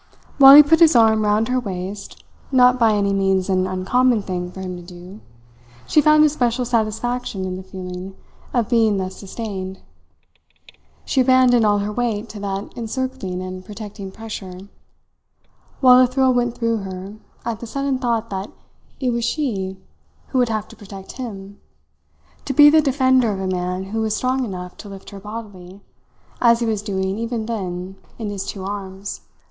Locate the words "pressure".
14.11-14.57